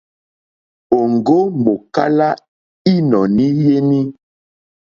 Òŋɡó 0.97 1.37
mòkálá 1.63 2.29
ínɔ̀ní 2.93 3.45
jéní. 3.61 3.99